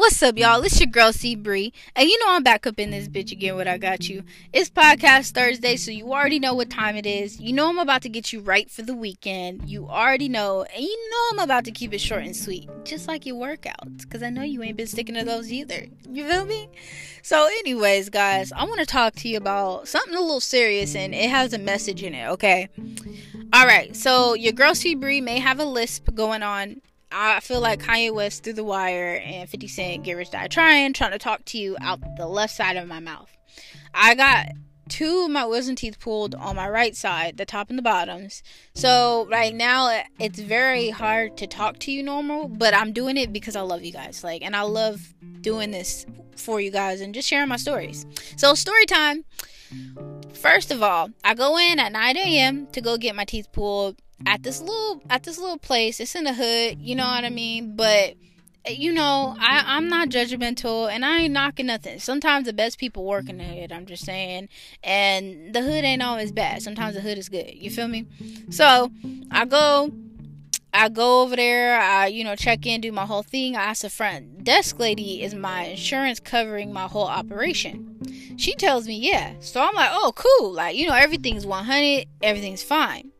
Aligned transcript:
What's 0.00 0.22
up, 0.22 0.38
y'all? 0.38 0.62
It's 0.62 0.80
your 0.80 0.86
girl 0.86 1.12
C 1.12 1.34
Bree, 1.34 1.74
and 1.94 2.08
you 2.08 2.18
know 2.20 2.34
I'm 2.34 2.42
back 2.42 2.66
up 2.66 2.78
in 2.78 2.90
this 2.90 3.06
bitch 3.06 3.32
again. 3.32 3.54
What 3.56 3.68
I 3.68 3.76
got 3.76 4.08
you? 4.08 4.22
It's 4.50 4.70
podcast 4.70 5.32
Thursday, 5.32 5.76
so 5.76 5.90
you 5.90 6.10
already 6.14 6.38
know 6.38 6.54
what 6.54 6.70
time 6.70 6.96
it 6.96 7.04
is. 7.04 7.38
You 7.38 7.52
know 7.52 7.68
I'm 7.68 7.78
about 7.78 8.00
to 8.02 8.08
get 8.08 8.32
you 8.32 8.40
right 8.40 8.70
for 8.70 8.80
the 8.80 8.94
weekend. 8.94 9.68
You 9.68 9.86
already 9.88 10.30
know, 10.30 10.62
and 10.62 10.82
you 10.82 11.10
know 11.10 11.18
I'm 11.32 11.44
about 11.44 11.66
to 11.66 11.70
keep 11.70 11.92
it 11.92 12.00
short 12.00 12.24
and 12.24 12.34
sweet, 12.34 12.70
just 12.82 13.08
like 13.08 13.26
your 13.26 13.36
workouts, 13.36 13.98
because 13.98 14.22
I 14.22 14.30
know 14.30 14.42
you 14.42 14.62
ain't 14.62 14.78
been 14.78 14.86
sticking 14.86 15.16
to 15.16 15.22
those 15.22 15.52
either. 15.52 15.84
You 16.08 16.26
feel 16.26 16.46
me? 16.46 16.70
So, 17.20 17.46
anyways, 17.58 18.08
guys, 18.08 18.52
I 18.52 18.64
want 18.64 18.80
to 18.80 18.86
talk 18.86 19.16
to 19.16 19.28
you 19.28 19.36
about 19.36 19.86
something 19.86 20.14
a 20.14 20.20
little 20.20 20.40
serious, 20.40 20.96
and 20.96 21.14
it 21.14 21.28
has 21.28 21.52
a 21.52 21.58
message 21.58 22.02
in 22.02 22.14
it. 22.14 22.26
Okay. 22.26 22.70
All 23.52 23.66
right. 23.66 23.94
So 23.94 24.32
your 24.32 24.52
girl 24.52 24.74
C 24.74 24.94
Bree 24.94 25.20
may 25.20 25.40
have 25.40 25.60
a 25.60 25.64
lisp 25.66 26.14
going 26.14 26.42
on 26.42 26.80
I 27.12 27.40
feel 27.40 27.60
like 27.60 27.80
Kanye 27.80 28.14
West 28.14 28.44
through 28.44 28.54
the 28.54 28.64
wire 28.64 29.20
and 29.24 29.48
50 29.48 29.68
Cent 29.68 30.04
get 30.04 30.16
rich 30.16 30.30
die 30.30 30.46
trying, 30.46 30.92
trying 30.92 31.12
to 31.12 31.18
talk 31.18 31.44
to 31.46 31.58
you 31.58 31.76
out 31.80 32.00
the 32.16 32.26
left 32.26 32.54
side 32.54 32.76
of 32.76 32.86
my 32.86 33.00
mouth. 33.00 33.30
I 33.92 34.14
got 34.14 34.48
two 34.88 35.24
of 35.24 35.30
my 35.30 35.44
wisdom 35.44 35.76
teeth 35.76 35.98
pulled 35.98 36.34
on 36.34 36.56
my 36.56 36.68
right 36.68 36.94
side, 36.94 37.36
the 37.36 37.46
top 37.46 37.70
and 37.70 37.78
the 37.78 37.82
bottoms. 37.82 38.42
So 38.74 39.26
right 39.30 39.54
now 39.54 40.02
it's 40.18 40.38
very 40.38 40.90
hard 40.90 41.36
to 41.38 41.46
talk 41.46 41.78
to 41.80 41.92
you 41.92 42.02
normal, 42.02 42.48
but 42.48 42.74
I'm 42.74 42.92
doing 42.92 43.16
it 43.16 43.32
because 43.32 43.56
I 43.56 43.62
love 43.62 43.82
you 43.82 43.92
guys. 43.92 44.22
Like 44.22 44.42
and 44.42 44.54
I 44.54 44.62
love 44.62 45.14
doing 45.40 45.70
this 45.70 46.06
for 46.36 46.60
you 46.60 46.70
guys 46.70 47.00
and 47.00 47.14
just 47.14 47.28
sharing 47.28 47.48
my 47.48 47.56
stories. 47.56 48.06
So 48.36 48.54
story 48.54 48.86
time. 48.86 49.24
First 50.32 50.70
of 50.70 50.82
all, 50.82 51.10
I 51.22 51.34
go 51.34 51.56
in 51.58 51.78
at 51.78 51.92
9 51.92 52.16
a.m. 52.16 52.66
to 52.68 52.80
go 52.80 52.96
get 52.96 53.14
my 53.14 53.24
teeth 53.24 53.52
pulled 53.52 53.96
at 54.26 54.42
this 54.42 54.60
little 54.60 55.02
at 55.10 55.22
this 55.22 55.38
little 55.38 55.58
place. 55.58 56.00
It's 56.00 56.14
in 56.14 56.24
the 56.24 56.34
hood, 56.34 56.80
you 56.80 56.94
know 56.94 57.06
what 57.06 57.24
I 57.24 57.30
mean? 57.30 57.76
But 57.76 58.14
you 58.68 58.92
know, 58.92 59.34
I, 59.38 59.64
I'm 59.66 59.88
not 59.88 60.10
judgmental 60.10 60.90
and 60.90 61.04
I 61.04 61.20
ain't 61.20 61.32
knocking 61.32 61.66
nothing. 61.66 61.98
Sometimes 61.98 62.46
the 62.46 62.52
best 62.52 62.78
people 62.78 63.04
work 63.04 63.28
in 63.28 63.38
the 63.38 63.44
hood, 63.44 63.72
I'm 63.72 63.86
just 63.86 64.04
saying. 64.04 64.48
And 64.84 65.54
the 65.54 65.62
hood 65.62 65.82
ain't 65.84 66.02
always 66.02 66.30
bad. 66.30 66.62
Sometimes 66.62 66.94
the 66.94 67.00
hood 67.00 67.16
is 67.16 67.28
good. 67.28 67.54
You 67.54 67.70
feel 67.70 67.88
me? 67.88 68.06
So 68.50 68.90
I 69.30 69.46
go 69.46 69.90
I 70.72 70.88
go 70.88 71.22
over 71.22 71.34
there, 71.34 71.80
I, 71.80 72.06
you 72.06 72.22
know, 72.22 72.36
check 72.36 72.64
in, 72.64 72.80
do 72.80 72.92
my 72.92 73.04
whole 73.04 73.24
thing. 73.24 73.56
I 73.56 73.64
ask 73.64 73.82
the 73.82 73.90
front 73.90 74.44
desk 74.44 74.78
lady, 74.78 75.22
is 75.22 75.34
my 75.34 75.64
insurance 75.64 76.20
covering 76.20 76.72
my 76.72 76.86
whole 76.86 77.06
operation? 77.06 78.36
She 78.36 78.54
tells 78.54 78.86
me, 78.86 78.96
yeah. 78.96 79.34
So 79.40 79.60
I'm 79.60 79.74
like, 79.74 79.90
oh, 79.92 80.12
cool. 80.14 80.52
Like, 80.52 80.76
you 80.76 80.86
know, 80.86 80.94
everything's 80.94 81.44
100, 81.44 82.06
everything's 82.22 82.62
fine. 82.62 83.10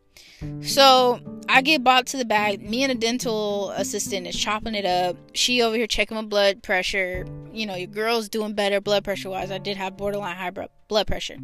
So 0.63 1.21
I 1.49 1.63
get 1.63 1.85
brought 1.85 2.07
to 2.09 2.17
the 2.17 2.25
bag. 2.25 2.63
Me 2.63 2.83
and 2.83 2.93
a 2.93 2.95
dental 2.95 3.71
assistant 3.71 4.27
is 4.27 4.37
chopping 4.37 4.75
it 4.75 4.85
up. 4.85 5.17
She 5.35 5.63
over 5.63 5.77
here 5.77 5.87
checking 5.87 6.15
my 6.15 6.23
blood 6.23 6.63
pressure. 6.63 7.27
You 7.53 7.67
know, 7.67 7.75
your 7.75 7.89
girl's 7.89 8.29
doing 8.29 8.55
better 8.55 8.81
blood 8.81 9.05
pressure 9.05 9.31
wise. 9.31 9.51
I 9.51 9.59
did 9.59 9.77
have 9.77 9.97
borderline 9.97 10.37
high 10.37 10.51
blood 10.89 11.07
pressure. 11.07 11.37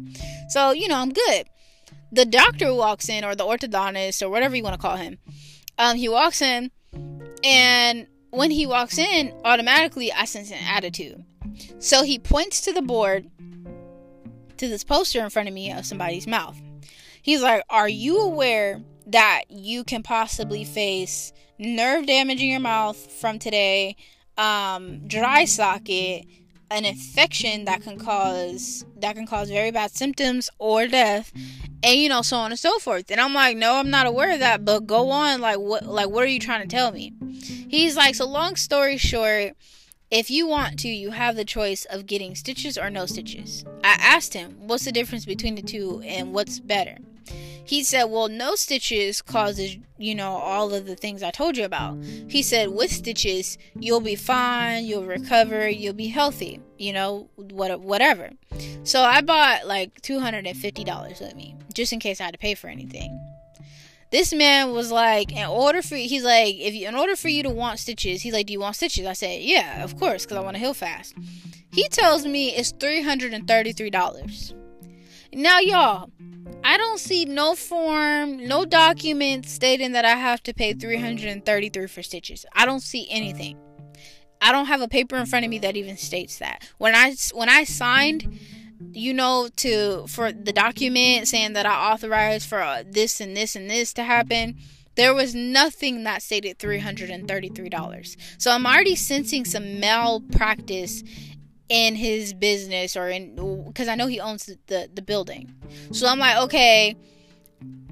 So, 0.49 0.71
you 0.71 0.87
know, 0.87 0.97
I'm 0.97 1.11
good. 1.11 1.47
The 2.11 2.25
doctor 2.25 2.73
walks 2.73 3.09
in, 3.09 3.25
or 3.25 3.35
the 3.35 3.43
orthodontist, 3.43 4.21
or 4.21 4.29
whatever 4.29 4.55
you 4.55 4.63
want 4.63 4.75
to 4.75 4.81
call 4.81 4.95
him. 4.95 5.17
Um, 5.77 5.97
he 5.97 6.07
walks 6.07 6.41
in, 6.41 6.71
and 7.43 8.07
when 8.29 8.49
he 8.49 8.65
walks 8.65 8.97
in, 8.97 9.33
automatically 9.43 10.11
I 10.11 10.25
sense 10.25 10.51
an 10.51 10.57
attitude. 10.67 11.23
So 11.79 12.03
he 12.03 12.17
points 12.17 12.61
to 12.61 12.71
the 12.71 12.81
board, 12.81 13.29
to 14.57 14.67
this 14.67 14.83
poster 14.83 15.23
in 15.23 15.29
front 15.29 15.49
of 15.49 15.53
me 15.53 15.71
of 15.71 15.85
somebody's 15.85 16.27
mouth. 16.27 16.59
He's 17.27 17.41
like, 17.41 17.61
Are 17.69 17.89
you 17.89 18.21
aware 18.21 18.81
that 19.07 19.43
you 19.49 19.83
can 19.83 20.01
possibly 20.01 20.63
face 20.63 21.33
nerve 21.59 22.07
damage 22.07 22.39
in 22.39 22.47
your 22.47 22.61
mouth 22.61 22.95
from 22.95 23.37
today, 23.37 23.97
um, 24.37 25.05
dry 25.09 25.43
socket, 25.43 26.25
an 26.71 26.85
infection 26.85 27.65
that 27.65 27.81
can 27.81 27.99
cause 27.99 28.85
that 29.01 29.17
can 29.17 29.27
cause 29.27 29.49
very 29.49 29.71
bad 29.71 29.91
symptoms 29.91 30.49
or 30.57 30.87
death 30.87 31.33
and 31.83 31.99
you 31.99 32.07
know 32.07 32.21
so 32.21 32.37
on 32.37 32.51
and 32.51 32.59
so 32.59 32.77
forth 32.79 33.09
and 33.09 33.21
i'm 33.21 33.33
like 33.33 33.55
no 33.55 33.75
i'm 33.75 33.89
not 33.89 34.05
aware 34.05 34.33
of 34.33 34.39
that 34.39 34.65
but 34.65 34.85
go 34.85 35.09
on 35.09 35.39
like 35.39 35.57
what 35.57 35.85
like 35.85 36.09
what 36.09 36.25
are 36.25 36.27
you 36.27 36.41
trying 36.41 36.61
to 36.61 36.67
tell 36.67 36.91
me 36.91 37.13
he's 37.69 37.95
like 37.95 38.15
so 38.15 38.27
long 38.27 38.57
story 38.57 38.97
short 38.97 39.53
if 40.09 40.31
you 40.31 40.47
want 40.47 40.79
to, 40.79 40.87
you 40.87 41.11
have 41.11 41.35
the 41.35 41.43
choice 41.43 41.83
of 41.83 42.05
getting 42.05 42.33
stitches 42.33 42.77
or 42.77 42.89
no 42.89 43.05
stitches. 43.05 43.65
I 43.83 43.97
asked 43.99 44.33
him, 44.33 44.55
what's 44.59 44.85
the 44.85 44.93
difference 44.93 45.25
between 45.25 45.55
the 45.55 45.61
two 45.61 46.01
and 46.05 46.33
what's 46.33 46.61
better? 46.61 46.97
He 47.67 47.83
said, 47.83 48.05
Well, 48.05 48.29
no 48.29 48.55
stitches 48.55 49.21
causes, 49.21 49.77
you 49.97 50.15
know, 50.15 50.31
all 50.31 50.73
of 50.73 50.85
the 50.85 50.95
things 50.95 51.21
I 51.21 51.31
told 51.31 51.57
you 51.57 51.65
about. 51.65 52.01
He 52.27 52.41
said, 52.41 52.69
With 52.69 52.91
stitches, 52.91 53.57
you'll 53.77 53.99
be 53.99 54.15
fine, 54.15 54.85
you'll 54.85 55.05
recover, 55.05 55.67
you'll 55.67 55.93
be 55.93 56.07
healthy, 56.07 56.61
you 56.77 56.93
know, 56.93 57.29
what, 57.35 57.79
whatever. 57.81 58.31
So 58.83 59.01
I 59.01 59.21
bought 59.21 59.67
like 59.67 60.01
$250 60.01 61.21
with 61.21 61.35
me, 61.35 61.55
just 61.73 61.91
in 61.91 61.99
case 61.99 62.21
I 62.21 62.25
had 62.25 62.33
to 62.33 62.39
pay 62.39 62.55
for 62.55 62.67
anything. 62.69 63.19
This 64.09 64.33
man 64.33 64.71
was 64.71 64.89
like, 64.89 65.33
in 65.33 65.45
order 65.45 65.81
for 65.81 65.97
he's 65.97 66.23
like, 66.23 66.55
if 66.55 66.73
you, 66.73 66.87
in 66.87 66.95
order 66.95 67.17
for 67.17 67.27
you 67.27 67.43
to 67.43 67.49
want 67.49 67.79
stitches, 67.79 68.21
he's 68.21 68.33
like, 68.33 68.45
do 68.45 68.53
you 68.53 68.61
want 68.61 68.77
stitches? 68.77 69.05
I 69.05 69.11
said, 69.11 69.41
yeah, 69.41 69.83
of 69.83 69.99
course, 69.99 70.23
because 70.23 70.37
I 70.37 70.41
want 70.41 70.55
to 70.55 70.59
heal 70.59 70.73
fast. 70.73 71.13
He 71.73 71.89
tells 71.89 72.25
me 72.25 72.55
it's 72.55 72.71
three 72.71 73.01
hundred 73.03 73.33
and 73.33 73.45
thirty-three 73.45 73.89
dollars. 73.89 74.53
Now, 75.33 75.59
y'all, 75.59 76.09
I 76.63 76.77
don't 76.77 76.99
see 76.99 77.25
no 77.25 77.55
form, 77.55 78.47
no 78.47 78.65
document 78.65 79.45
stating 79.45 79.91
that 79.93 80.05
I 80.05 80.15
have 80.15 80.41
to 80.43 80.53
pay 80.53 80.73
333 80.73 81.87
for 81.87 82.03
stitches. 82.03 82.45
I 82.53 82.65
don't 82.65 82.81
see 82.81 83.07
anything. 83.09 83.57
I 84.41 84.51
don't 84.51 84.67
have 84.67 84.81
a 84.81 84.87
paper 84.87 85.15
in 85.17 85.25
front 85.25 85.45
of 85.45 85.49
me 85.49 85.59
that 85.59 85.75
even 85.75 85.97
states 85.97 86.39
that. 86.39 86.69
When 86.77 86.93
I 86.93 87.15
when 87.33 87.49
I 87.49 87.63
signed, 87.63 88.39
you 88.91 89.13
know, 89.13 89.49
to 89.57 90.05
for 90.07 90.31
the 90.31 90.53
document 90.53 91.27
saying 91.27 91.53
that 91.53 91.65
I 91.65 91.91
authorized 91.91 92.47
for 92.47 92.61
uh, 92.61 92.83
this 92.85 93.19
and 93.19 93.35
this 93.35 93.55
and 93.55 93.69
this 93.69 93.93
to 93.93 94.03
happen, 94.03 94.57
there 94.95 95.13
was 95.13 95.33
nothing 95.35 96.03
that 96.03 96.21
stated 96.21 96.57
$333. 96.59 98.17
So 98.37 98.51
I'm 98.51 98.65
already 98.65 98.95
sensing 98.95 99.45
some 99.45 99.79
malpractice 99.79 101.03
in 101.69 101.95
his 101.95 102.33
business 102.33 102.95
or 102.95 103.09
in 103.09 103.35
because 103.67 103.87
I 103.87 103.95
know 103.95 104.07
he 104.07 104.19
owns 104.19 104.45
the, 104.45 104.57
the, 104.67 104.89
the 104.93 105.01
building. 105.01 105.53
So 105.91 106.07
I'm 106.07 106.19
like, 106.19 106.37
okay, 106.43 106.95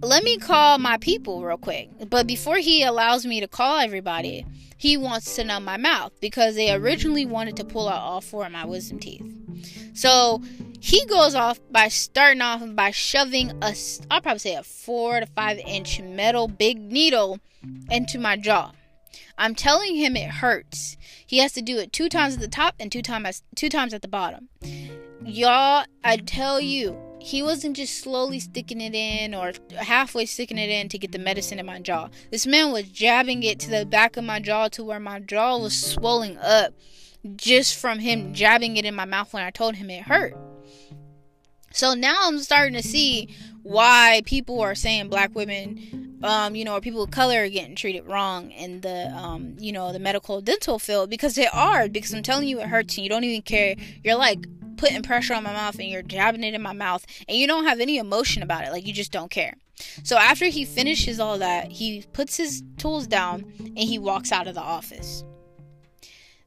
let 0.02 0.24
me 0.24 0.38
call 0.38 0.78
my 0.78 0.97
people 0.97 1.44
real 1.44 1.58
quick. 1.58 1.90
But 2.09 2.28
before 2.28 2.58
he 2.58 2.84
allows 2.84 3.25
me 3.25 3.40
to 3.40 3.47
call 3.47 3.80
everybody, 3.80 4.46
he 4.78 4.97
wants 4.97 5.35
to 5.35 5.44
numb 5.44 5.66
my 5.66 5.78
mouth 5.78 6.12
because 6.19 6.56
they 6.56 6.74
originally 6.74 7.25
wanted 7.25 7.58
to 7.58 7.66
pull 7.66 7.90
out 7.90 8.02
all 8.02 8.22
four 8.22 8.46
of 8.46 8.52
my 8.52 8.66
wisdom 8.66 9.00
teeth. 9.00 9.25
So 9.94 10.41
he 10.80 11.06
goes 11.06 11.34
off 11.34 11.59
by 11.72 11.88
starting 11.88 12.41
off 12.41 12.62
by 12.75 12.91
shoving 12.91 13.52
a, 13.62 13.75
I'll 14.12 14.22
probably 14.22 14.40
say 14.40 14.56
a 14.56 14.64
four 14.64 15.19
to 15.19 15.25
five 15.25 15.58
inch 15.59 16.02
metal 16.02 16.47
big 16.47 16.80
needle 16.80 17.40
into 17.90 18.19
my 18.19 18.35
jaw. 18.35 18.72
I'm 19.38 19.56
telling 19.56 19.96
him 19.96 20.16
it 20.16 20.30
hurts. 20.30 20.98
He 21.26 21.40
has 21.40 21.52
to 21.53 21.62
do 21.62 21.78
it 21.78 21.94
two 21.94 22.09
times 22.09 22.36
at 22.36 22.40
the 22.40 22.48
top 22.48 22.76
and 22.80 22.92
two 22.92 23.02
times 23.02 23.44
two 23.56 23.70
times 23.70 23.94
at 23.94 24.02
the 24.02 24.08
bottom. 24.08 24.50
Y'all, 25.24 25.86
I 26.03 26.18
tell 26.18 26.62
you, 26.62 27.00
he 27.20 27.42
wasn't 27.42 27.76
just 27.76 28.00
slowly 28.00 28.40
sticking 28.40 28.80
it 28.80 28.94
in 28.94 29.34
or 29.34 29.53
halfway 29.76 30.28
sticking 30.28 30.59
it 30.59 30.70
in 30.70 30.90
to 30.90 31.00
get 31.00 31.12
the 31.12 31.18
medicine 31.18 31.58
in 31.58 31.66
my 31.66 31.80
jaw. 31.80 32.09
This 32.30 32.46
man 32.46 32.72
was 32.72 32.84
jabbing 32.84 33.42
it 33.42 33.59
to 33.62 33.72
the 33.72 33.86
back 33.86 34.18
of 34.18 34.24
my 34.24 34.40
jaw 34.40 34.68
to 34.70 34.84
where 34.84 35.00
my 35.00 35.20
jaw 35.20 35.58
was 35.58 35.76
swelling 35.76 36.38
up 36.38 36.74
just 37.36 37.76
from 37.76 38.00
him 38.00 38.34
jabbing 38.34 38.78
it 38.78 38.86
in 38.86 38.94
my 38.94 39.06
mouth 39.06 39.34
when 39.34 39.44
I 39.44 39.50
told 39.50 39.76
him 39.76 39.90
it 39.90 40.03
hurt. 40.03 40.36
So 41.72 41.94
now 41.94 42.16
I'm 42.22 42.40
starting 42.40 42.76
to 42.76 42.88
see 42.88 43.36
why 43.64 44.22
people 44.26 44.62
are 44.62 44.76
saying 44.76 45.09
black 45.09 45.34
women 45.34 46.04
um, 46.24 46.56
you 46.56 46.66
know, 46.66 46.76
or 46.76 46.81
people 46.81 47.03
of 47.03 47.12
color 47.12 47.44
are 47.44 47.50
getting 47.50 47.76
treated 47.76 48.06
wrong 48.08 48.52
in 48.52 48.82
the, 48.82 49.08
um, 49.16 49.56
you 49.59 49.72
know, 49.72 49.91
the 49.91 50.00
medical 50.00 50.41
dental 50.41 50.79
field 50.79 51.09
because 51.09 51.35
they 51.35 51.47
are. 51.47 51.88
Because 51.88 52.14
I'm 52.14 52.23
telling 52.23 52.47
you, 52.47 52.59
it 52.59 52.67
hurts 52.67 52.97
and 52.97 53.03
you 53.03 53.09
don't 53.09 53.23
even 53.23 53.41
care. 53.41 53.76
You're 54.03 54.16
like 54.16 54.46
putting 54.78 55.02
pressure 55.03 55.34
on 55.34 55.44
my 55.44 55.53
mouth 55.53 55.79
and 55.79 55.90
you're 55.90 56.02
jabbing 56.02 56.44
it 56.44 56.53
in 56.53 56.62
my 56.62 56.73
mouth 56.73 57.06
and 57.28 57.38
you 57.38 57.47
don't 57.47 57.66
have 57.66 57.79
any 57.79 57.97
emotion 57.97 58.44
about 58.44 58.66
it. 58.66 58.72
Like 58.72 58.85
you 58.85 58.94
just 58.94 59.12
don't 59.12 59.32
care. 59.32 59.56
So 60.03 60.17
after 60.17 60.46
he 60.46 60.66
finishes 60.66 61.20
all 61.20 61.38
that, 61.40 61.72
he 61.72 62.06
puts 62.14 62.38
his 62.38 62.64
tools 62.78 63.08
down 63.08 63.46
and 63.59 63.79
he 63.79 64.00
walks 64.00 64.32
out 64.32 64.47
of 64.47 64.56
the 64.56 64.61
office. 64.61 65.23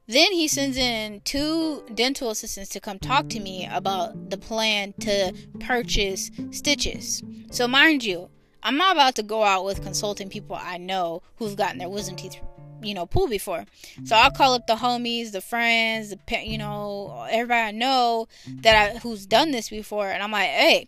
Then 0.07 0.31
he 0.31 0.47
sends 0.47 0.75
in 0.75 1.21
two 1.23 1.83
dental 1.93 2.31
assistants 2.31 2.71
to 2.71 2.79
come 2.79 2.97
talk 2.97 3.29
to 3.29 3.39
me 3.39 3.69
about 3.71 4.31
the 4.31 4.39
plan 4.39 4.93
to 5.01 5.33
purchase 5.59 6.31
stitches. 6.49 7.21
So, 7.51 7.67
mind 7.67 8.03
you, 8.03 8.31
I'm 8.63 8.77
not 8.77 8.95
about 8.95 9.15
to 9.15 9.23
go 9.23 9.43
out 9.43 9.65
with 9.65 9.83
consulting 9.83 10.29
people 10.29 10.57
I 10.59 10.77
know 10.77 11.21
who've 11.37 11.55
gotten 11.55 11.77
their 11.77 11.89
wisdom 11.89 12.15
teeth, 12.15 12.39
you 12.81 12.93
know, 12.93 13.05
pulled 13.05 13.29
before. 13.29 13.65
So 14.03 14.15
I'll 14.15 14.31
call 14.31 14.53
up 14.53 14.67
the 14.67 14.75
homies, 14.75 15.31
the 15.31 15.41
friends, 15.41 16.09
the 16.09 16.19
you 16.45 16.57
know, 16.57 17.25
everybody 17.29 17.61
I 17.61 17.71
know 17.71 18.27
that 18.61 18.95
I, 18.95 18.99
who's 18.99 19.25
done 19.25 19.51
this 19.51 19.69
before, 19.69 20.07
and 20.09 20.21
I'm 20.21 20.31
like, 20.31 20.49
hey, 20.49 20.87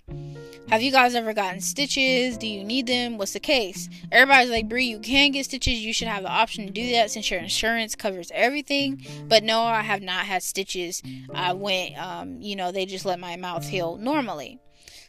Have 0.70 0.82
you 0.82 0.92
guys 0.92 1.16
ever 1.16 1.34
gotten 1.34 1.60
stitches? 1.60 2.38
Do 2.38 2.48
you 2.48 2.64
need 2.64 2.88
them? 2.88 3.18
What's 3.18 3.34
the 3.34 3.42
case? 3.42 3.90
Everybody's 4.10 4.50
like, 4.52 4.70
Bree, 4.70 4.86
you 4.86 5.00
can 5.00 5.32
get 5.32 5.44
stitches. 5.46 5.80
You 5.80 5.92
should 5.94 6.08
have 6.08 6.24
the 6.24 6.30
option 6.30 6.66
to 6.66 6.72
do 6.72 6.92
that 6.92 7.12
since 7.12 7.30
your 7.30 7.42
insurance 7.42 7.94
covers 7.96 8.32
everything. 8.34 9.06
But 9.28 9.44
no, 9.44 9.62
I 9.64 9.82
have 9.82 10.02
not 10.02 10.26
had 10.26 10.44
stitches. 10.44 11.04
I 11.34 11.52
went, 11.52 11.98
um, 11.98 12.42
you 12.42 12.56
know, 12.56 12.72
they 12.72 12.86
just 12.86 13.04
let 13.06 13.20
my 13.20 13.36
mouth 13.36 13.68
heal 13.68 13.98
normally. 13.98 14.60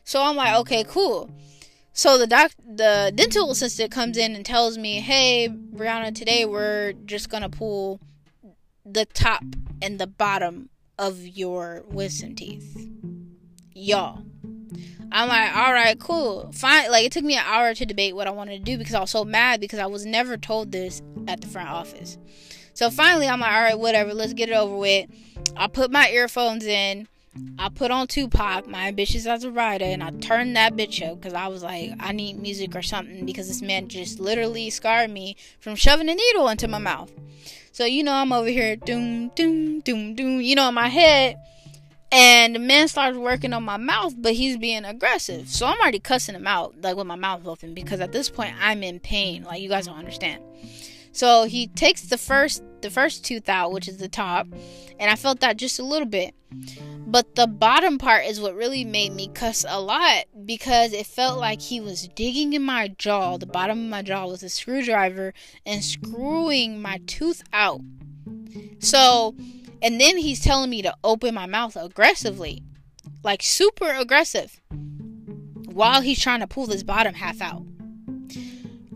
So 0.03 0.20
I'm 0.20 0.35
like, 0.35 0.56
okay, 0.62 0.82
cool. 0.82 1.31
So 1.93 2.17
the 2.17 2.27
doc, 2.27 2.53
the 2.59 3.12
dental 3.15 3.50
assistant 3.50 3.91
comes 3.91 4.17
in 4.17 4.35
and 4.35 4.47
tells 4.47 4.79
me, 4.79 5.00
"Hey, 5.00 5.49
Brianna, 5.49 6.15
today 6.15 6.44
we're 6.44 6.94
just 7.05 7.29
gonna 7.29 7.50
pull 7.50 8.00
the 8.85 9.05
top 9.06 9.44
and 9.83 9.99
the 9.99 10.06
bottom 10.06 10.71
of 10.99 11.27
your 11.27 11.85
wisdom 11.89 12.35
teeth, 12.35 12.89
y'all." 13.75 14.23
I'm 15.15 15.29
like, 15.29 15.55
all 15.55 15.73
right, 15.75 15.99
cool, 16.00 16.50
fine. 16.55 16.91
Like 16.91 17.05
it 17.05 17.12
took 17.12 17.25
me 17.25 17.37
an 17.37 17.44
hour 17.47 17.75
to 17.75 17.85
debate 17.85 18.17
what 18.17 18.27
I 18.27 18.31
wanted 18.31 18.59
to 18.59 18.65
do 18.65 18.79
because 18.79 18.94
I 18.94 19.00
was 19.00 19.11
so 19.11 19.25
mad 19.25 19.61
because 19.61 19.79
I 19.79 19.85
was 19.87 20.06
never 20.06 20.39
told 20.39 20.73
this 20.73 21.03
at 21.29 21.43
the 21.43 21.47
front 21.49 21.69
office. 21.69 22.17
So 22.73 22.89
finally, 22.89 23.29
I'm 23.29 23.41
like, 23.41 23.53
all 23.53 23.61
right, 23.61 23.79
whatever, 23.79 24.15
let's 24.15 24.33
get 24.33 24.49
it 24.49 24.55
over 24.55 24.75
with. 24.75 25.11
I 25.55 25.67
put 25.67 25.91
my 25.91 26.09
earphones 26.09 26.65
in. 26.65 27.06
I 27.58 27.70
put 27.70 27.90
on 27.90 28.08
Tupac, 28.08 28.67
my 28.69 28.93
Ambitionz 28.93 29.26
Az 29.26 29.44
a 29.44 29.49
Ridah, 29.49 29.81
and 29.81 30.02
I 30.02 30.11
turned 30.11 30.55
that 30.56 30.75
bitch 30.75 31.06
up 31.06 31.20
because 31.20 31.32
I 31.32 31.49
was 31.49 31.62
like, 31.62 31.93
I 31.99 32.12
need 32.12 32.38
music 32.38 32.76
or 32.76 32.82
something 32.82 33.25
because 33.25 33.49
this 33.49 33.62
man 33.62 33.88
just 33.88 34.20
literally 34.20 34.69
scarred 34.69 35.11
me 35.11 35.37
from 35.58 35.75
shoving 35.75 36.11
a 36.11 36.14
needle 36.14 36.49
into 36.49 36.69
my 36.69 36.79
mouth. 36.79 37.11
So 37.73 37.87
you 37.87 38.05
know 38.05 38.12
I'm 38.12 38.32
over 38.32 38.49
here 38.49 38.76
doom 38.76 39.31
doom 39.31 39.81
doom 39.81 40.14
doom, 40.14 40.40
you 40.43 40.55
know 40.55 40.69
in 40.69 40.75
my 40.75 40.88
head, 40.88 41.38
and 42.11 42.55
the 42.55 42.58
man 42.58 42.87
starts 42.88 43.17
working 43.17 43.55
on 43.55 43.62
my 43.62 43.79
mouth, 43.79 44.14
but 44.19 44.34
he's 44.34 44.58
being 44.58 44.84
aggressive. 44.84 45.49
So 45.49 45.64
I'm 45.64 45.81
already 45.81 46.00
cussing 46.00 46.34
him 46.34 46.46
out, 46.46 46.82
like 46.82 46.96
with 46.96 47.06
my 47.06 47.14
mouth 47.17 47.46
open, 47.46 47.73
because 47.73 48.00
at 48.00 48.12
this 48.12 48.29
point 48.29 48.55
I'm 48.61 48.82
in 48.82 49.00
pain. 49.00 49.44
Like 49.44 49.62
you 49.62 49.70
guys 49.70 49.87
don't 49.87 49.99
understand. 49.99 50.43
So 51.12 51.44
he 51.44 51.69
takes 51.69 52.02
the 52.02 52.19
first 52.19 52.62
the 52.82 52.90
first 52.90 53.25
tooth 53.25 53.49
out, 53.49 53.73
which 53.73 53.88
is 53.88 53.96
the 53.96 54.08
top, 54.08 54.49
and 54.99 55.11
I 55.11 55.17
felt 55.17 55.40
that 55.40 55.56
just 55.56 55.79
a 55.79 55.82
little 55.82 56.08
bit. 56.08 56.34
But 57.12 57.35
the 57.35 57.47
bottom 57.47 57.99
part 57.99 58.25
is 58.25 58.41
what 58.41 58.55
really 58.55 58.87
made 58.87 59.12
me 59.12 59.29
cuss 59.29 59.67
a 59.69 59.79
lot 59.79 60.25
because 60.47 60.94
it 60.94 61.05
felt 61.05 61.38
like 61.38 61.61
he 61.61 61.79
was 61.79 62.09
digging 62.09 62.55
in 62.55 62.62
my 62.62 62.88
jaw, 62.88 63.37
the 63.37 63.44
bottom 63.44 63.85
of 63.85 63.91
my 63.91 64.00
jaw 64.00 64.26
with 64.26 64.43
a 64.43 64.49
screwdriver 64.49 65.35
and 65.67 65.85
screwing 65.85 66.81
my 66.81 67.03
tooth 67.06 67.43
out. 67.53 67.82
So, 68.79 69.37
and 69.82 70.00
then 70.00 70.17
he's 70.17 70.41
telling 70.41 70.70
me 70.70 70.81
to 70.81 70.97
open 71.05 71.35
my 71.35 71.44
mouth 71.44 71.76
aggressively, 71.76 72.62
like 73.23 73.43
super 73.43 73.91
aggressive, 73.91 74.62
while 75.67 76.00
he's 76.00 76.19
trying 76.19 76.41
to 76.41 76.47
pull 76.47 76.67
this 76.67 76.82
bottom 76.82 77.12
half 77.12 77.43
out. 77.43 77.62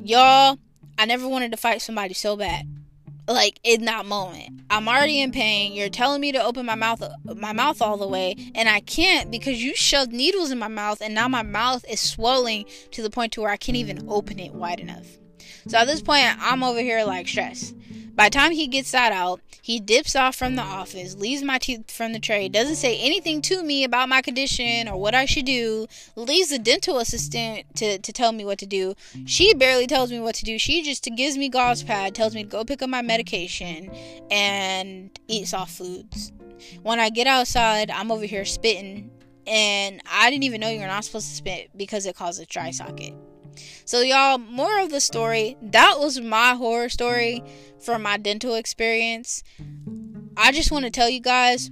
Y'all, 0.02 0.58
I 0.96 1.04
never 1.04 1.28
wanted 1.28 1.50
to 1.50 1.58
fight 1.58 1.82
somebody 1.82 2.14
so 2.14 2.34
bad. 2.34 2.66
Like 3.28 3.58
in 3.64 3.86
that 3.86 4.06
moment, 4.06 4.60
I'm 4.70 4.88
already 4.88 5.20
in 5.20 5.32
pain. 5.32 5.72
You're 5.72 5.88
telling 5.88 6.20
me 6.20 6.30
to 6.32 6.42
open 6.42 6.64
my 6.64 6.76
mouth, 6.76 7.02
my 7.24 7.52
mouth 7.52 7.82
all 7.82 7.96
the 7.96 8.06
way, 8.06 8.36
and 8.54 8.68
I 8.68 8.80
can't 8.80 9.30
because 9.30 9.62
you 9.62 9.74
shoved 9.74 10.12
needles 10.12 10.50
in 10.52 10.58
my 10.58 10.68
mouth, 10.68 11.00
and 11.00 11.14
now 11.14 11.26
my 11.26 11.42
mouth 11.42 11.84
is 11.90 12.00
swelling 12.00 12.66
to 12.92 13.02
the 13.02 13.10
point 13.10 13.32
to 13.32 13.40
where 13.40 13.50
I 13.50 13.56
can't 13.56 13.76
even 13.76 14.08
open 14.08 14.38
it 14.38 14.54
wide 14.54 14.78
enough. 14.78 15.06
So 15.66 15.78
at 15.78 15.86
this 15.86 16.02
point, 16.02 16.24
I'm 16.40 16.62
over 16.62 16.80
here 16.80 17.04
like 17.04 17.26
stressed. 17.26 17.74
By 18.14 18.28
the 18.28 18.34
time 18.34 18.52
he 18.52 18.66
gets 18.68 18.92
that 18.92 19.12
out, 19.12 19.40
he 19.66 19.80
dips 19.80 20.14
off 20.14 20.36
from 20.36 20.54
the 20.54 20.62
office, 20.62 21.16
leaves 21.16 21.42
my 21.42 21.58
teeth 21.58 21.90
from 21.90 22.12
the 22.12 22.20
tray, 22.20 22.48
doesn't 22.48 22.76
say 22.76 23.00
anything 23.00 23.42
to 23.42 23.64
me 23.64 23.82
about 23.82 24.08
my 24.08 24.22
condition 24.22 24.86
or 24.86 24.96
what 24.96 25.12
I 25.12 25.24
should 25.24 25.46
do, 25.46 25.88
leaves 26.14 26.50
the 26.50 26.58
dental 26.60 27.00
assistant 27.00 27.74
to, 27.74 27.98
to 27.98 28.12
tell 28.12 28.30
me 28.30 28.44
what 28.44 28.60
to 28.60 28.66
do. 28.66 28.94
She 29.24 29.54
barely 29.54 29.88
tells 29.88 30.12
me 30.12 30.20
what 30.20 30.36
to 30.36 30.44
do. 30.44 30.56
She 30.56 30.84
just 30.84 31.02
gives 31.16 31.36
me 31.36 31.48
gauze 31.48 31.82
pad, 31.82 32.14
tells 32.14 32.32
me 32.32 32.44
to 32.44 32.48
go 32.48 32.62
pick 32.62 32.80
up 32.80 32.88
my 32.88 33.02
medication, 33.02 33.90
and 34.30 35.10
eat 35.26 35.48
soft 35.48 35.72
foods. 35.72 36.30
When 36.84 37.00
I 37.00 37.10
get 37.10 37.26
outside, 37.26 37.90
I'm 37.90 38.12
over 38.12 38.24
here 38.24 38.44
spitting, 38.44 39.10
and 39.48 40.00
I 40.08 40.30
didn't 40.30 40.44
even 40.44 40.60
know 40.60 40.68
you're 40.68 40.86
not 40.86 41.04
supposed 41.04 41.28
to 41.30 41.34
spit 41.34 41.70
because 41.76 42.06
it 42.06 42.14
causes 42.14 42.46
dry 42.46 42.70
socket. 42.70 43.14
So, 43.84 44.00
y'all, 44.00 44.38
more 44.38 44.80
of 44.80 44.90
the 44.90 45.00
story. 45.00 45.56
That 45.62 45.96
was 45.98 46.20
my 46.20 46.54
horror 46.54 46.88
story 46.88 47.42
from 47.80 48.02
my 48.02 48.16
dental 48.16 48.54
experience. 48.54 49.42
I 50.36 50.52
just 50.52 50.70
want 50.70 50.84
to 50.84 50.90
tell 50.90 51.08
you 51.08 51.20
guys 51.20 51.70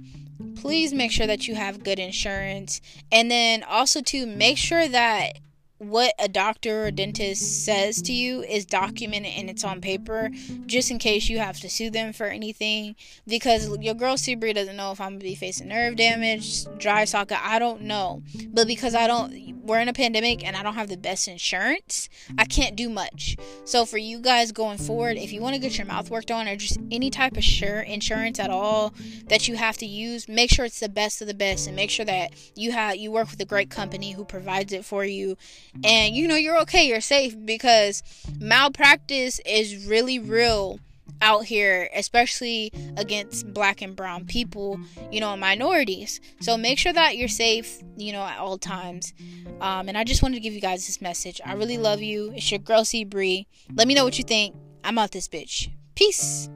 please 0.55 0.93
make 0.93 1.11
sure 1.11 1.27
that 1.27 1.47
you 1.47 1.55
have 1.55 1.83
good 1.83 1.99
insurance 1.99 2.81
and 3.11 3.29
then 3.29 3.63
also 3.63 4.01
to 4.01 4.25
make 4.25 4.57
sure 4.57 4.87
that 4.87 5.33
what 5.77 6.13
a 6.17 6.27
doctor 6.27 6.85
or 6.85 6.91
dentist 6.91 7.65
says 7.65 8.01
to 8.01 8.13
you 8.13 8.41
is 8.43 8.65
documented 8.65 9.33
and 9.35 9.49
it's 9.49 9.63
on 9.63 9.81
paper 9.81 10.29
just 10.65 10.89
in 10.89 10.97
case 10.97 11.29
you 11.29 11.37
have 11.37 11.59
to 11.59 11.69
sue 11.69 11.89
them 11.89 12.13
for 12.13 12.25
anything 12.27 12.95
because 13.27 13.69
your 13.79 13.93
girl 13.93 14.17
C 14.17 14.35
Bree 14.35 14.53
doesn't 14.53 14.77
know 14.77 14.91
if 14.91 15.01
I'm 15.01 15.13
gonna 15.13 15.19
be 15.19 15.35
facing 15.35 15.67
nerve 15.67 15.97
damage, 15.97 16.65
dry 16.77 17.03
socket, 17.05 17.37
I 17.43 17.59
don't 17.59 17.81
know. 17.81 18.23
But 18.47 18.67
because 18.67 18.95
I 18.95 19.05
don't 19.05 19.54
we're 19.65 19.79
in 19.79 19.87
a 19.87 19.93
pandemic 19.93 20.45
and 20.45 20.55
I 20.55 20.63
don't 20.63 20.75
have 20.75 20.89
the 20.89 20.97
best 20.97 21.27
insurance, 21.27 22.09
I 22.37 22.45
can't 22.45 22.75
do 22.75 22.89
much. 22.89 23.35
So 23.65 23.85
for 23.85 23.97
you 23.97 24.19
guys 24.19 24.51
going 24.51 24.77
forward, 24.77 25.17
if 25.17 25.33
you 25.33 25.41
want 25.41 25.55
to 25.55 25.61
get 25.61 25.77
your 25.77 25.87
mouth 25.87 26.09
worked 26.09 26.31
on 26.31 26.47
or 26.47 26.55
just 26.55 26.79
any 26.91 27.09
type 27.09 27.35
of 27.35 27.43
sure 27.43 27.81
insurance 27.81 28.39
at 28.39 28.49
all 28.49 28.93
that 29.27 29.47
you 29.47 29.55
have 29.55 29.77
to 29.77 29.85
use, 29.85 30.27
make 30.27 30.51
sure 30.51 30.65
it's 30.65 30.79
the 30.79 30.89
best 30.89 31.21
of 31.21 31.27
the 31.27 31.33
best 31.33 31.67
and 31.67 31.75
make 31.75 31.89
sure 31.89 32.05
that 32.05 32.31
you 32.55 32.71
have 32.71 32.95
you 32.95 33.11
work 33.11 33.29
with 33.31 33.39
a 33.39 33.45
great 33.45 33.69
company 33.69 34.11
who 34.11 34.23
provides 34.23 34.71
it 34.71 34.85
for 34.85 35.03
you 35.03 35.37
and 35.83 36.15
you 36.15 36.27
know 36.27 36.35
you're 36.35 36.59
okay, 36.59 36.87
you're 36.87 37.01
safe 37.01 37.35
because 37.45 38.03
malpractice 38.39 39.39
is 39.45 39.87
really 39.87 40.19
real 40.19 40.79
out 41.21 41.45
here, 41.45 41.89
especially 41.95 42.71
against 42.97 43.51
black 43.53 43.81
and 43.81 43.95
brown 43.95 44.25
people, 44.25 44.79
you 45.11 45.19
know, 45.19 45.35
minorities. 45.35 46.21
So 46.41 46.57
make 46.57 46.77
sure 46.77 46.93
that 46.93 47.17
you're 47.17 47.27
safe, 47.27 47.81
you 47.97 48.11
know, 48.11 48.23
at 48.23 48.37
all 48.39 48.57
times. 48.57 49.13
Um, 49.61 49.87
and 49.87 49.97
I 49.97 50.03
just 50.03 50.21
wanted 50.21 50.35
to 50.35 50.41
give 50.41 50.53
you 50.53 50.61
guys 50.61 50.85
this 50.85 51.01
message. 51.01 51.39
I 51.45 51.53
really 51.53 51.77
love 51.77 52.01
you. 52.01 52.31
It's 52.35 52.51
your 52.51 52.59
girl 52.59 52.85
C 52.85 53.03
Bree. 53.03 53.47
Let 53.73 53.87
me 53.87 53.93
know 53.93 54.03
what 54.03 54.17
you 54.17 54.23
think. 54.23 54.55
I'm 54.83 54.97
out 54.97 55.11
this 55.11 55.27
bitch. 55.27 55.69
Peace. 55.95 56.49